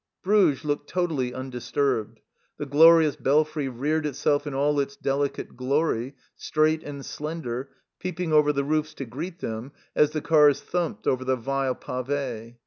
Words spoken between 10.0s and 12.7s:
the cars thumped over the vile pave.